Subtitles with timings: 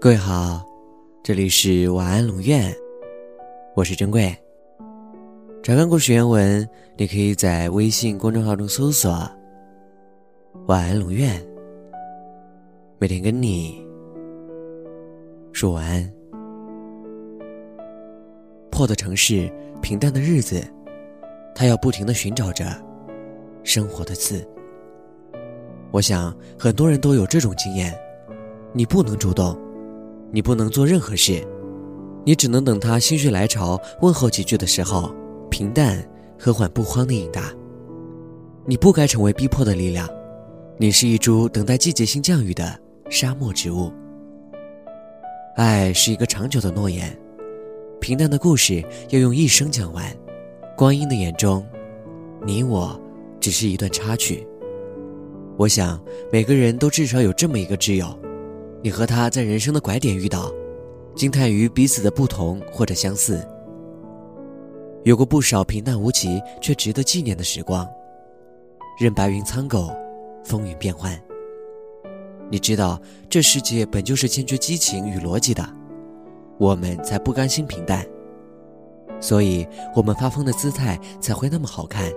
[0.00, 0.64] 各位好，
[1.22, 2.74] 这里是晚安龙院，
[3.76, 4.36] 我是珍贵。
[5.62, 9.10] 查看故事原文，你可以在微信公众号中搜索
[10.66, 11.40] “晚安龙院”，
[12.98, 13.80] 每天跟你
[15.52, 16.12] 说晚安。
[18.72, 19.48] 破的城市，
[19.80, 20.60] 平淡的日子，
[21.54, 22.64] 他要不停的寻找着
[23.62, 24.44] 生活的刺。
[25.92, 27.96] 我想很多人都有这种经验：
[28.72, 29.56] 你不能主动。
[30.34, 31.46] 你不能做任何事，
[32.24, 35.14] 你只能等他心血来潮问候几句的时候，
[35.50, 36.02] 平淡
[36.38, 37.52] 和缓不慌的应答。
[38.64, 40.08] 你不该成为逼迫的力量，
[40.78, 42.80] 你是一株等待季节性降雨的
[43.10, 43.92] 沙漠植物。
[45.56, 47.14] 爱是一个长久的诺言，
[48.00, 50.02] 平淡的故事要用一生讲完。
[50.78, 51.62] 光阴的眼中，
[52.42, 52.98] 你我
[53.38, 54.48] 只是一段插曲。
[55.62, 56.02] 我想
[56.32, 58.18] 每个人都至少有这么一个挚友。
[58.82, 60.52] 你和他在人生的拐点遇到，
[61.14, 63.46] 惊叹于彼此的不同或者相似，
[65.04, 67.88] 有过不少平淡无奇却值得纪念的时光。
[68.98, 69.94] 任白云苍狗，
[70.42, 71.16] 风云变幻。
[72.50, 75.64] 你知道这世界本就是欠缺激情与逻辑的，
[76.58, 78.04] 我们才不甘心平淡，
[79.20, 82.12] 所以我们发疯的姿态才会那么好看。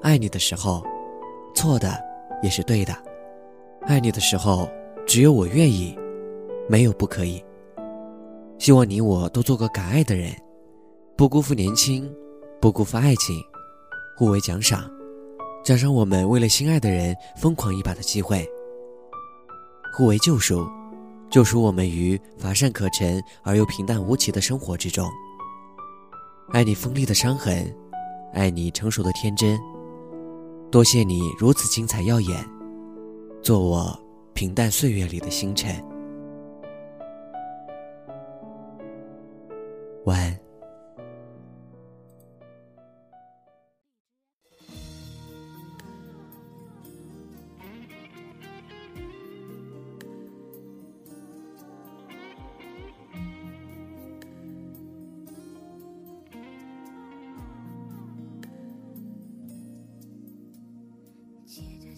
[0.00, 0.82] 爱你的时候，
[1.54, 2.02] 错的
[2.42, 2.94] 也是对的。
[3.82, 4.68] 爱你的时候，
[5.06, 5.98] 只有我愿意，
[6.68, 7.42] 没有不可以。
[8.58, 10.30] 希望你我都做个敢爱的人，
[11.16, 12.12] 不辜负年轻，
[12.60, 13.42] 不辜负爱情，
[14.16, 14.90] 互为奖赏，
[15.64, 18.44] 奖赏我们为了心爱的人疯狂一把的机会；
[19.96, 20.66] 互为救赎，
[21.30, 25.08] 救赎我们于乏善可陈而又平淡无奇的生活之中。
[26.52, 27.74] 爱你锋利的伤痕，
[28.34, 29.58] 爱你成熟的天真。
[30.70, 32.60] 多谢你如此精彩耀眼。
[33.42, 33.98] 做我
[34.34, 35.74] 平淡岁月里的星辰。
[40.04, 40.39] 晚安。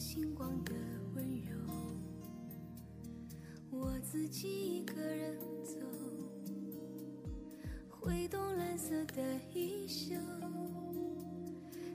[0.03, 0.73] 星光的
[1.15, 1.55] 温柔，
[3.71, 3.97] 我。
[4.01, 5.79] 自己一个人走，
[7.89, 9.23] 挥动蓝色的
[9.55, 10.17] 衣袖，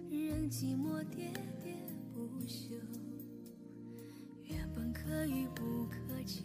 [0.09, 1.75] 任寂寞喋喋
[2.13, 2.75] 不休。
[4.45, 6.43] 原本可遇不可求，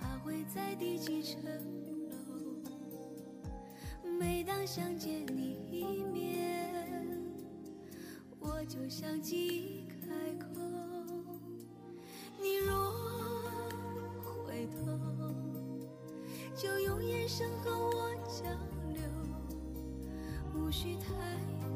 [0.00, 1.42] 他会在第几层
[2.08, 2.16] 楼？
[4.18, 6.65] 每当想见你一面，
[8.68, 9.96] 就像记忆开
[10.38, 10.46] 口，
[12.40, 12.92] 你若
[14.44, 14.76] 回头。
[16.56, 18.44] 就用眼神和我交
[18.94, 19.02] 流，
[20.54, 21.04] 无需太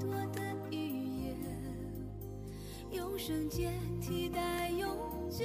[0.00, 0.40] 多的
[0.70, 1.36] 语言，
[2.90, 4.96] 用瞬间替代永
[5.30, 5.44] 久。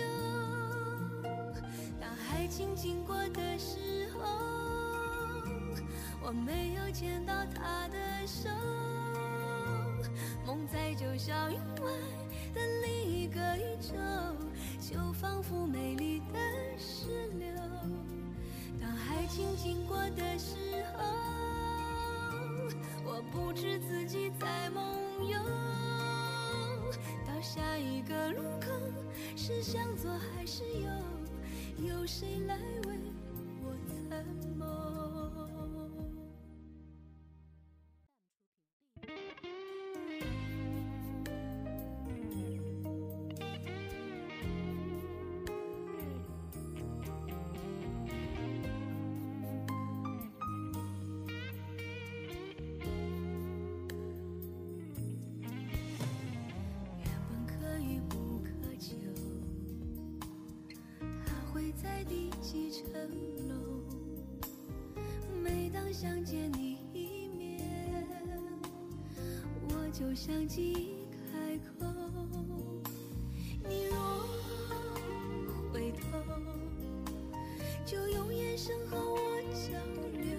[2.00, 4.22] 当爱情经过的时候，
[6.23, 8.50] 我没有牵到他的手，
[10.46, 11.92] 梦在九霄云外
[12.53, 13.96] 的另一个宇宙，
[14.80, 16.40] 就仿佛美丽的
[16.78, 17.48] 石榴。
[18.80, 20.56] 当爱情经过的时
[20.96, 21.04] 候，
[23.04, 24.84] 我不知自己在梦
[25.28, 25.40] 游。
[27.25, 28.68] 到下一个路口，
[29.36, 30.90] 是向左还是右？
[31.88, 32.56] 有谁来
[32.88, 32.98] 为
[33.62, 33.75] 我
[34.09, 34.25] 参
[34.58, 35.05] 谋？
[61.95, 62.83] 在第几层
[63.47, 63.56] 楼？
[65.42, 67.63] 每当想见你一面，
[69.69, 71.86] 我就想记开口。
[73.63, 73.95] 你若
[75.71, 76.19] 回头，
[77.86, 79.80] 就用眼神和我交
[80.19, 80.38] 流，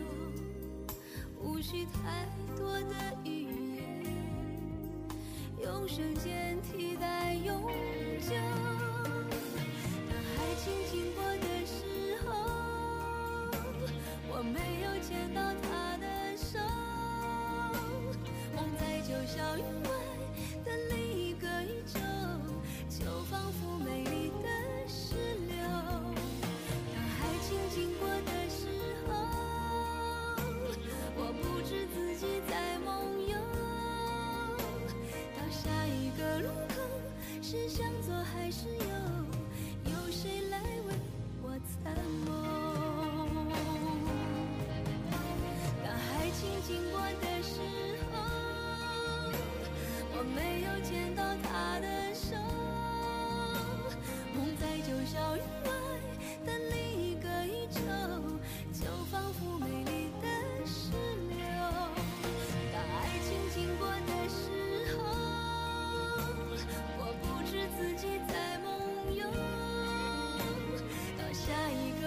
[1.41, 4.05] 无需太多的语言，
[5.62, 6.61] 用瞬间
[35.67, 36.75] 下一个路口
[37.43, 38.85] 是向左还是右？
[39.85, 40.95] 有谁来为
[41.43, 42.29] 我参谋
[45.83, 47.51] 当爱情经过的时
[48.13, 48.15] 候
[50.13, 51.47] 我没有见到他。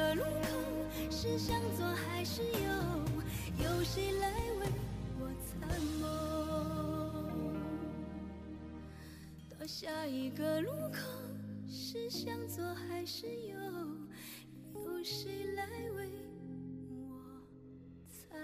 [0.10, 0.32] 个路口
[1.12, 2.50] 是向左还是右？
[3.64, 4.28] 有谁来
[4.60, 4.66] 为
[5.20, 5.70] 我参
[6.02, 6.08] 谋？
[9.52, 10.98] 到下一个路口
[11.68, 13.56] 是向左还是右？
[14.74, 16.10] 有谁来为
[16.98, 17.14] 我
[18.08, 18.40] 参？